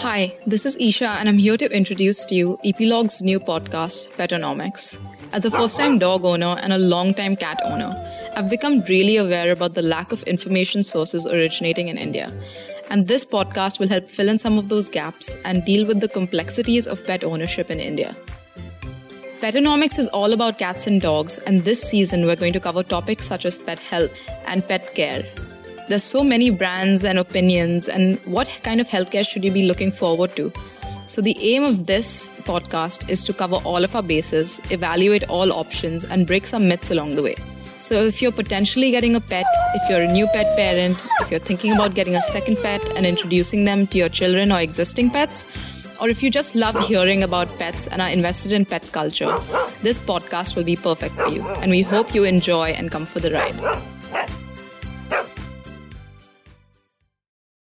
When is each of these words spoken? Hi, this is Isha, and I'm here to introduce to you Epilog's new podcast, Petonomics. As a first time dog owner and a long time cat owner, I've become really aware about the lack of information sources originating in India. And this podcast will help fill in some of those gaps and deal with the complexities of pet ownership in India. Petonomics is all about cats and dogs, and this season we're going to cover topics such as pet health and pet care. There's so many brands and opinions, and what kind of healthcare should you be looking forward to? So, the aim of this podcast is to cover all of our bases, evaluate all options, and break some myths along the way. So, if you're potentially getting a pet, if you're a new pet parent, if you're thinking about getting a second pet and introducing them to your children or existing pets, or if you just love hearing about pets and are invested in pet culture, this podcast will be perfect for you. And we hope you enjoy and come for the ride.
Hi, 0.00 0.36
this 0.46 0.66
is 0.66 0.76
Isha, 0.76 1.08
and 1.08 1.28
I'm 1.28 1.38
here 1.38 1.56
to 1.56 1.76
introduce 1.76 2.26
to 2.26 2.34
you 2.34 2.58
Epilog's 2.64 3.22
new 3.22 3.40
podcast, 3.40 4.08
Petonomics. 4.16 4.98
As 5.32 5.44
a 5.44 5.50
first 5.50 5.76
time 5.76 5.98
dog 5.98 6.24
owner 6.24 6.56
and 6.60 6.72
a 6.72 6.78
long 6.78 7.14
time 7.14 7.36
cat 7.36 7.60
owner, 7.64 7.92
I've 8.36 8.50
become 8.50 8.82
really 8.88 9.16
aware 9.16 9.50
about 9.50 9.74
the 9.74 9.82
lack 9.82 10.12
of 10.12 10.22
information 10.24 10.82
sources 10.82 11.26
originating 11.26 11.88
in 11.88 11.96
India. 11.96 12.30
And 12.90 13.08
this 13.08 13.24
podcast 13.24 13.80
will 13.80 13.88
help 13.88 14.10
fill 14.10 14.28
in 14.28 14.38
some 14.38 14.58
of 14.58 14.68
those 14.68 14.88
gaps 14.88 15.36
and 15.44 15.64
deal 15.64 15.86
with 15.86 16.00
the 16.00 16.08
complexities 16.08 16.86
of 16.86 17.04
pet 17.06 17.24
ownership 17.24 17.70
in 17.70 17.80
India. 17.80 18.14
Petonomics 19.40 19.98
is 19.98 20.08
all 20.08 20.32
about 20.32 20.58
cats 20.58 20.86
and 20.86 21.00
dogs, 21.00 21.38
and 21.38 21.64
this 21.64 21.82
season 21.82 22.26
we're 22.26 22.36
going 22.36 22.52
to 22.52 22.60
cover 22.60 22.82
topics 22.82 23.24
such 23.24 23.44
as 23.44 23.58
pet 23.58 23.78
health 23.78 24.10
and 24.46 24.66
pet 24.68 24.94
care. 24.94 25.24
There's 25.86 26.02
so 26.02 26.24
many 26.24 26.48
brands 26.48 27.04
and 27.04 27.18
opinions, 27.18 27.88
and 27.88 28.18
what 28.24 28.60
kind 28.62 28.80
of 28.80 28.88
healthcare 28.88 29.26
should 29.26 29.44
you 29.44 29.52
be 29.52 29.66
looking 29.66 29.92
forward 29.92 30.34
to? 30.36 30.50
So, 31.08 31.20
the 31.20 31.36
aim 31.38 31.62
of 31.62 31.84
this 31.84 32.30
podcast 32.44 33.10
is 33.10 33.22
to 33.26 33.34
cover 33.34 33.56
all 33.64 33.84
of 33.84 33.94
our 33.94 34.02
bases, 34.02 34.62
evaluate 34.70 35.24
all 35.28 35.52
options, 35.52 36.06
and 36.06 36.26
break 36.26 36.46
some 36.46 36.68
myths 36.68 36.90
along 36.90 37.16
the 37.16 37.22
way. 37.22 37.34
So, 37.80 37.96
if 37.96 38.22
you're 38.22 38.32
potentially 38.32 38.92
getting 38.92 39.14
a 39.14 39.20
pet, 39.20 39.44
if 39.74 39.90
you're 39.90 40.00
a 40.00 40.10
new 40.10 40.26
pet 40.28 40.56
parent, 40.56 40.96
if 41.20 41.30
you're 41.30 41.38
thinking 41.38 41.72
about 41.72 41.94
getting 41.94 42.16
a 42.16 42.22
second 42.22 42.56
pet 42.62 42.82
and 42.96 43.04
introducing 43.04 43.66
them 43.66 43.86
to 43.88 43.98
your 43.98 44.08
children 44.08 44.52
or 44.52 44.60
existing 44.60 45.10
pets, 45.10 45.46
or 46.00 46.08
if 46.08 46.22
you 46.22 46.30
just 46.30 46.54
love 46.54 46.78
hearing 46.88 47.22
about 47.22 47.58
pets 47.58 47.88
and 47.88 48.00
are 48.00 48.08
invested 48.08 48.52
in 48.52 48.64
pet 48.64 48.90
culture, 48.90 49.38
this 49.82 50.00
podcast 50.00 50.56
will 50.56 50.64
be 50.64 50.76
perfect 50.76 51.14
for 51.14 51.28
you. 51.28 51.46
And 51.60 51.70
we 51.70 51.82
hope 51.82 52.14
you 52.14 52.24
enjoy 52.24 52.70
and 52.70 52.90
come 52.90 53.04
for 53.04 53.20
the 53.20 53.30
ride. 53.30 53.93